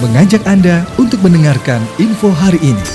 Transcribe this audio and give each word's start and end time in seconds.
mengajak 0.00 0.40
Anda 0.48 0.88
untuk 0.96 1.20
mendengarkan 1.20 1.84
info 2.00 2.32
hari 2.32 2.56
ini. 2.64 2.86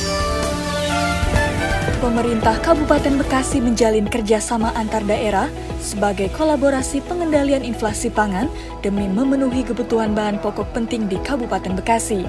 Pemerintah 2.02 2.58
Kabupaten 2.66 3.22
Bekasi 3.22 3.62
menjalin 3.62 4.10
kerjasama 4.10 4.74
antar 4.74 5.06
daerah 5.06 5.46
sebagai 5.78 6.34
kolaborasi 6.34 7.06
pengendalian 7.06 7.62
inflasi 7.62 8.10
pangan 8.10 8.50
demi 8.82 9.06
memenuhi 9.06 9.62
kebutuhan 9.62 10.18
bahan 10.18 10.42
pokok 10.42 10.74
penting 10.74 11.06
di 11.06 11.22
Kabupaten 11.22 11.78
Bekasi. 11.78 12.26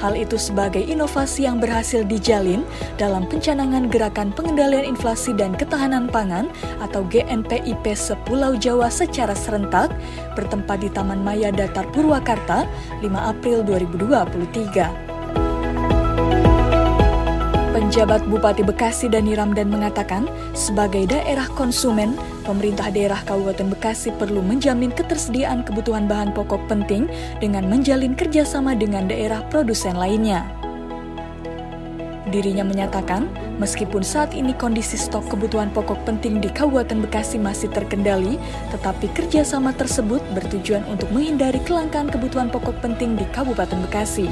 Hal 0.00 0.16
itu 0.16 0.40
sebagai 0.40 0.80
inovasi 0.80 1.44
yang 1.44 1.60
berhasil 1.60 2.08
dijalin 2.08 2.64
dalam 2.96 3.28
pencanangan 3.28 3.92
Gerakan 3.92 4.32
Pengendalian 4.32 4.88
Inflasi 4.96 5.36
dan 5.36 5.52
Ketahanan 5.52 6.08
Pangan 6.08 6.48
atau 6.80 7.04
GNPIP 7.04 7.92
Sepulau 7.92 8.56
Jawa 8.56 8.88
secara 8.88 9.36
serentak 9.36 9.92
bertempat 10.32 10.80
di 10.80 10.88
Taman 10.88 11.20
Maya 11.20 11.52
Datar 11.52 11.84
Purwakarta 11.92 12.64
5 13.04 13.12
April 13.12 13.60
2023. 13.68 15.09
Penjabat 17.90 18.22
Bupati 18.30 18.62
Bekasi 18.62 19.10
Dani 19.10 19.34
Ramdan 19.34 19.66
mengatakan, 19.66 20.30
sebagai 20.54 21.10
daerah 21.10 21.50
konsumen, 21.58 22.14
pemerintah 22.46 22.86
daerah 22.86 23.18
Kabupaten 23.26 23.66
Bekasi 23.66 24.14
perlu 24.14 24.46
menjamin 24.46 24.94
ketersediaan 24.94 25.66
kebutuhan 25.66 26.06
bahan 26.06 26.30
pokok 26.30 26.70
penting 26.70 27.10
dengan 27.42 27.66
menjalin 27.66 28.14
kerjasama 28.14 28.78
dengan 28.78 29.10
daerah 29.10 29.42
produsen 29.50 29.98
lainnya. 29.98 30.46
Dirinya 32.30 32.62
menyatakan, 32.62 33.26
meskipun 33.58 34.06
saat 34.06 34.38
ini 34.38 34.54
kondisi 34.54 34.94
stok 34.94 35.26
kebutuhan 35.26 35.74
pokok 35.74 36.06
penting 36.06 36.38
di 36.38 36.46
Kabupaten 36.46 37.02
Bekasi 37.02 37.42
masih 37.42 37.74
terkendali, 37.74 38.38
tetapi 38.70 39.10
kerjasama 39.18 39.74
tersebut 39.74 40.22
bertujuan 40.30 40.86
untuk 40.86 41.10
menghindari 41.10 41.58
kelangkaan 41.66 42.06
kebutuhan 42.06 42.54
pokok 42.54 42.78
penting 42.86 43.18
di 43.18 43.26
Kabupaten 43.34 43.82
Bekasi 43.82 44.30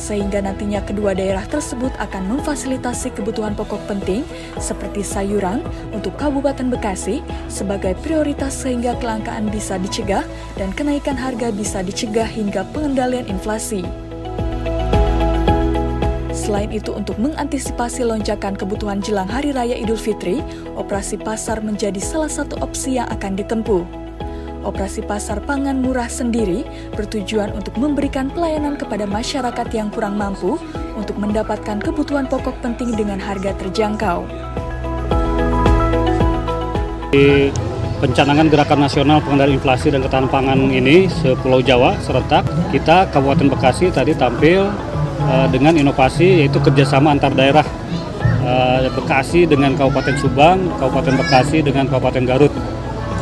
sehingga 0.00 0.40
nantinya 0.40 0.80
kedua 0.80 1.12
daerah 1.12 1.44
tersebut 1.44 1.92
akan 2.00 2.32
memfasilitasi 2.32 3.12
kebutuhan 3.12 3.52
pokok 3.52 3.84
penting 3.84 4.24
seperti 4.56 5.04
sayuran 5.04 5.60
untuk 5.92 6.16
Kabupaten 6.16 6.72
Bekasi 6.72 7.20
sebagai 7.52 7.92
prioritas 8.00 8.56
sehingga 8.56 8.96
kelangkaan 8.96 9.52
bisa 9.52 9.76
dicegah 9.76 10.24
dan 10.56 10.72
kenaikan 10.72 11.20
harga 11.20 11.52
bisa 11.52 11.84
dicegah 11.84 12.26
hingga 12.26 12.64
pengendalian 12.72 13.28
inflasi. 13.28 13.84
Selain 16.50 16.72
itu, 16.74 16.90
untuk 16.90 17.14
mengantisipasi 17.20 18.02
lonjakan 18.02 18.58
kebutuhan 18.58 18.98
jelang 18.98 19.30
Hari 19.30 19.54
Raya 19.54 19.76
Idul 19.78 20.00
Fitri, 20.00 20.42
operasi 20.74 21.14
pasar 21.14 21.62
menjadi 21.62 22.02
salah 22.02 22.32
satu 22.32 22.58
opsi 22.58 22.98
yang 22.98 23.06
akan 23.06 23.38
ditempuh. 23.38 24.09
Operasi 24.60 25.00
pasar 25.00 25.40
pangan 25.40 25.80
murah 25.80 26.04
sendiri 26.04 26.68
bertujuan 26.92 27.56
untuk 27.56 27.80
memberikan 27.80 28.28
pelayanan 28.28 28.76
kepada 28.76 29.08
masyarakat 29.08 29.66
yang 29.72 29.88
kurang 29.88 30.20
mampu 30.20 30.60
untuk 31.00 31.16
mendapatkan 31.16 31.80
kebutuhan 31.80 32.28
pokok 32.28 32.60
penting 32.60 32.92
dengan 32.92 33.16
harga 33.16 33.56
terjangkau. 33.56 34.28
Di 37.08 37.48
pencanangan 38.04 38.52
Gerakan 38.52 38.80
Nasional 38.84 39.24
Pengendalian 39.24 39.56
Inflasi 39.56 39.88
dan 39.88 40.04
Ketahanan 40.04 40.28
Pangan 40.28 40.60
ini 40.68 41.08
Sepulau 41.08 41.64
Jawa 41.64 41.96
serentak, 42.04 42.44
kita 42.68 43.08
Kabupaten 43.08 43.48
Bekasi 43.48 43.88
tadi 43.88 44.12
tampil 44.12 44.68
uh, 45.24 45.48
dengan 45.48 45.72
inovasi 45.72 46.44
yaitu 46.44 46.60
kerjasama 46.60 47.16
antar 47.16 47.32
daerah 47.32 47.64
uh, 48.44 48.84
Bekasi 48.92 49.48
dengan 49.48 49.72
Kabupaten 49.72 50.20
Subang, 50.20 50.68
Kabupaten 50.76 51.16
Bekasi 51.16 51.64
dengan 51.64 51.88
Kabupaten 51.88 52.28
Garut 52.28 52.52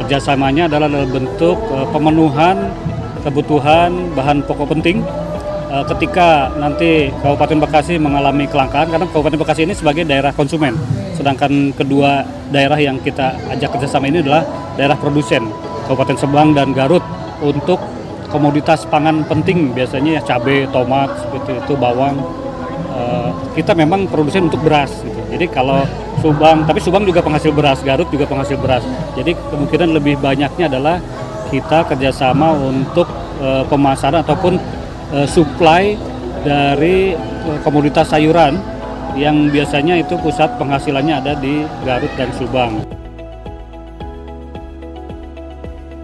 kerjasamanya 0.09 0.73
adalah 0.73 0.89
dalam 0.89 1.12
bentuk 1.12 1.61
uh, 1.69 1.84
pemenuhan 1.92 2.73
kebutuhan 3.20 3.92
bahan 4.17 4.41
pokok 4.48 4.73
penting 4.73 5.05
uh, 5.69 5.84
ketika 5.84 6.48
nanti 6.56 7.12
Kabupaten 7.20 7.61
Bekasi 7.69 8.01
mengalami 8.01 8.48
kelangkaan 8.48 8.89
karena 8.89 9.05
Kabupaten 9.05 9.36
Bekasi 9.36 9.69
ini 9.69 9.77
sebagai 9.77 10.09
daerah 10.09 10.33
konsumen 10.33 10.73
sedangkan 11.13 11.77
kedua 11.77 12.24
daerah 12.48 12.80
yang 12.80 12.96
kita 13.05 13.36
ajak 13.52 13.77
kerjasama 13.77 14.08
ini 14.08 14.24
adalah 14.24 14.48
daerah 14.80 14.96
produsen 14.96 15.45
Kabupaten 15.85 16.17
Sebang 16.17 16.57
dan 16.57 16.73
Garut 16.73 17.05
untuk 17.45 17.77
komoditas 18.33 18.89
pangan 18.89 19.25
penting 19.29 19.73
biasanya 19.73 20.20
ya 20.20 20.23
cabai, 20.25 20.69
tomat, 20.69 21.08
seperti 21.17 21.64
itu 21.64 21.73
bawang. 21.80 22.17
Uh, 22.92 23.30
kita 23.57 23.73
memang 23.73 24.05
produsen 24.05 24.52
untuk 24.52 24.61
beras. 24.61 24.92
Gitu. 25.01 25.20
Jadi 25.33 25.46
kalau 25.48 25.89
Subang, 26.18 26.67
tapi 26.67 26.83
Subang 26.83 27.06
juga 27.06 27.23
penghasil 27.23 27.55
beras, 27.55 27.79
Garut 27.86 28.11
juga 28.11 28.27
penghasil 28.27 28.58
beras. 28.58 28.83
Jadi 29.14 29.39
kemungkinan 29.39 29.95
lebih 29.95 30.18
banyaknya 30.18 30.67
adalah 30.67 30.98
kita 31.48 31.86
kerjasama 31.86 32.52
untuk 32.58 33.06
uh, 33.39 33.62
pemasaran 33.70 34.20
ataupun 34.27 34.58
uh, 35.14 35.27
supply 35.30 35.95
dari 36.42 37.14
uh, 37.14 37.58
komoditas 37.62 38.11
sayuran 38.11 38.58
yang 39.14 39.48
biasanya 39.51 39.98
itu 39.98 40.18
pusat 40.20 40.52
penghasilannya 40.61 41.14
ada 41.23 41.33
di 41.39 41.62
Garut 41.86 42.12
dan 42.18 42.30
Subang. 42.34 42.83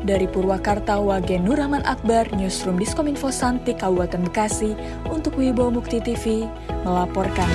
Dari 0.05 0.29
Purwakarta, 0.29 1.01
Wagen 1.01 1.49
Nurrahman 1.49 1.81
Akbar, 1.89 2.29
Newsroom 2.37 2.77
Diskominfo 2.77 3.33
Santi, 3.33 3.73
Kabupaten 3.73 4.21
Bekasi, 4.29 4.77
untuk 5.09 5.41
Wibawa 5.41 5.73
Mukti 5.81 5.97
TV, 6.05 6.45
melaporkan. 6.85 7.49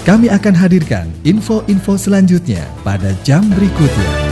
Kami 0.00 0.32
akan 0.32 0.56
hadirkan 0.56 1.12
info-info 1.28 2.00
selanjutnya 2.00 2.64
pada 2.80 3.12
jam 3.20 3.44
berikutnya. 3.52 4.29